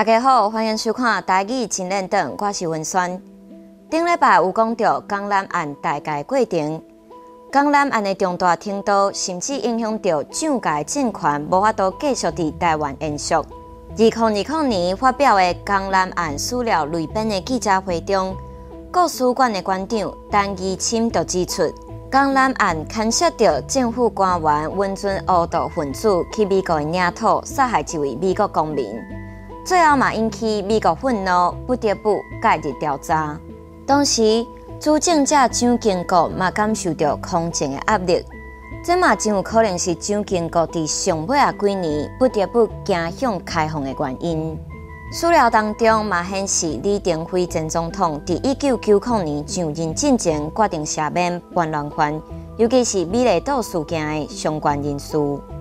[0.00, 3.20] 大家好，欢迎收看《台语真练长》，我是文宣。
[3.90, 6.82] 顶礼拜有讲到江南案大概过程，
[7.52, 13.34] 江南案的重大程度，甚至影响到蒋家政权无法度继续伫台湾延续。
[13.34, 13.44] 二
[13.94, 18.34] 零二零年发表的江南案史料类编的记者会中，
[18.90, 21.70] 故事馆的馆长陈仪深就指出，
[22.10, 28.98] 江南案牵涉到政府官员温存黑道分子去美国的领土杀害一位美国公民。
[29.70, 33.38] 最后嘛，引起美国愤怒，不得不介入调查。
[33.86, 34.44] 当时，
[34.80, 38.20] 主政者蒋经国嘛感受到空前的压力，
[38.84, 44.58] 这嘛真有可能是蒋经国伫上尾啊几年不得不走向开放的原因。
[45.12, 52.22] 史料当中嘛显示，李登辉前总统伫一九九零年上任之前决定赦免叛乱犯，
[52.56, 55.16] 尤其是美丽岛事件的相关人士。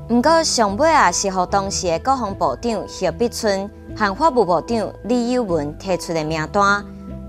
[0.07, 3.67] 不过上尾也是和当时的国防部长叶碧春。
[3.97, 6.85] 和法务部长李友文提出的名单，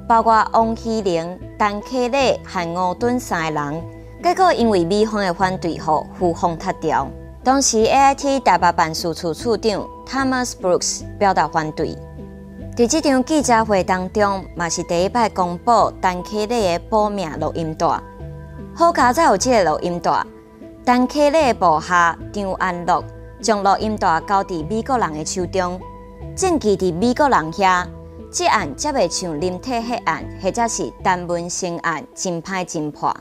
[0.06, 3.82] 包括王希龄、陈克礼和吴敦三个人，
[4.22, 7.08] 结果因为美方的反对，后赴方踢掉。
[7.42, 11.96] 当时 AIT 台北办事处处长 Thomas Brooks 表达反对。
[12.76, 17.86] 在这场记者会当中，也是第一摆公布陈克礼的报名录音带。
[18.74, 20.24] 好佳在有这个录音带，
[20.86, 23.04] 陈克礼的部下张安乐
[23.42, 25.78] 将录音带交伫美国人的手中。
[26.34, 27.86] 近期伫美国人遐，
[28.32, 33.14] 这案则未像林体迄案，或者是单文成案真歹侦破。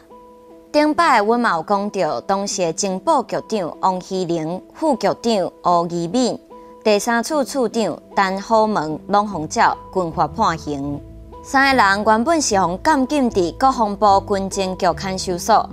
[0.72, 6.40] 顶摆阮嘛有讲到，当时的情报局长王希龄、副局长吴宜敏、
[6.82, 11.02] 第三处处长陈虎门拢互照军法判刑。
[11.44, 15.70] 三个人原本是互监禁伫国防部军政局看守所，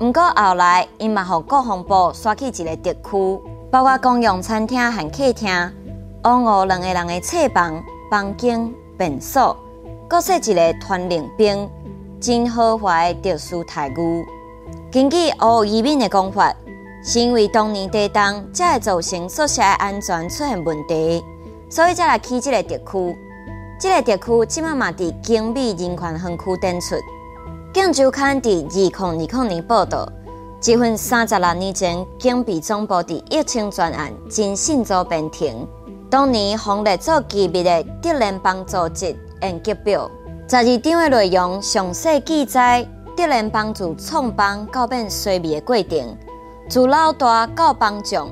[0.00, 5.50] 毋过后来因嘛互国防部刷去一个特区，包括公用餐厅和客厅。
[6.22, 9.56] 王吴两个人的册房、房间、便所，
[10.08, 11.68] 各设一个团令兵，
[12.20, 14.24] 真豪华的特殊待遇。
[14.92, 16.54] 根据吴宜敏的讲法，
[17.06, 21.22] 是因为当年地震才会造成宿舍安全出现问题，
[21.68, 23.16] 所以才来起这个特区。
[23.78, 26.96] 这个特区即马嘛伫警美人权分区展出。
[27.74, 30.10] 镜周刊伫二零二零年报道，
[30.60, 35.68] 这份三十六年前警备总部伫疫情专案真信组编庭。
[36.08, 40.10] 当年红列做机密的德联邦组织演习表，
[40.48, 46.16] 十二章的内容详细记载德联邦自创办到变衰微的过程，
[46.66, 48.28] 自老大到帮长，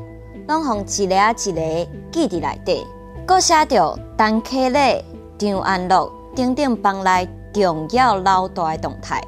[0.48, 2.86] 拢互一个一个记伫内底。
[3.26, 5.04] 阁写着陈克礼、
[5.38, 9.22] 张安乐等等帮内重要老大的动态，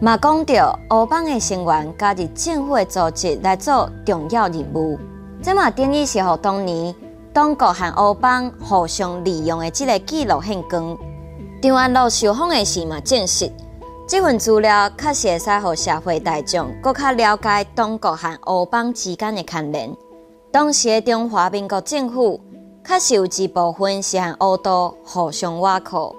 [0.00, 4.98] 嘛讲着欧邦的成员加入政府的组织来做重要任务，
[5.40, 6.94] 这嘛等于是和当年。
[7.34, 10.98] 中国和欧帮互相利用的这个记录很光。
[11.62, 13.48] 张安乐受访的时嘛证实，
[14.08, 19.94] 这份资料确实会使让社会大众更加了解中国和欧邦之间的牵连。
[20.50, 22.40] 当时的中华民国政府
[22.82, 26.16] 确实有一部分是和欧道互相挖苦。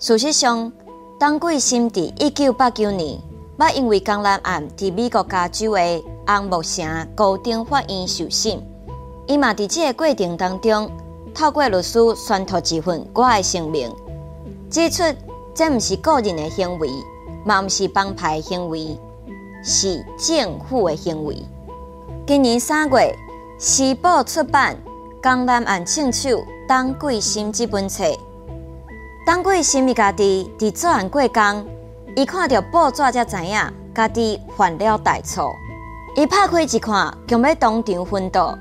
[0.00, 0.72] 事实上，
[1.16, 3.16] 当桂心在一九八九年，
[3.56, 8.60] 捌因为江南案在美国加州的红木城高等法院受审。
[9.28, 10.90] 伊嘛伫这个过程当中，
[11.32, 13.94] 透过律师宣读一份我的声明，
[14.68, 15.04] 指出
[15.54, 16.88] 这毋是个人的行为，
[17.44, 18.98] 嘛毋是帮派的行为，
[19.64, 21.36] 是政府的行为。
[22.26, 23.16] 今年三月，
[23.58, 24.76] 时报出版
[25.22, 26.30] 《江南案清手》
[26.68, 28.04] 当桂心这本册。
[29.26, 31.64] 当桂心伊家己伫作案过江，
[32.16, 33.58] 伊看到报纸才知影
[33.94, 35.52] 家己犯了大错。
[36.16, 38.56] 伊拍开一看，强要当场昏倒。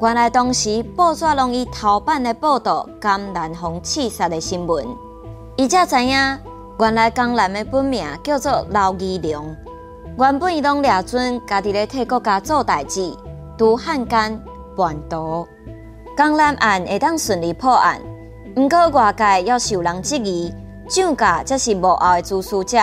[0.00, 4.86] 原来当时报纸拢以头版的报道江南风刺杀的新闻，
[5.56, 6.38] 伊才知影
[6.80, 9.44] 原来江南的本名叫做刘义良。
[10.18, 13.14] 原本伊拢俩准家己咧替国家做代志，
[13.58, 14.40] 拄汉奸
[14.74, 15.46] 叛徒。
[16.16, 18.00] 江南案会当顺利破案，
[18.56, 20.50] 毋过外界要是有人质疑，
[20.88, 22.78] 蒋家则是幕后的主使者。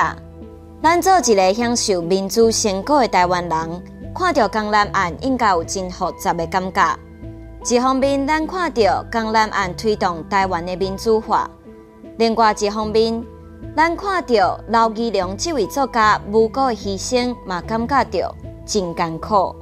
[0.84, 3.84] 咱做一个享受民主成果的台湾人，
[4.14, 6.96] 看到江南案应该有真复杂的感觉。
[7.68, 11.50] 一方面，咱看到江南案推动台湾的民主化；
[12.20, 13.24] 另外一方面，
[13.76, 19.56] 咱看着刘义良这位作家无辜的牺牲，嘛感觉到真艰苦。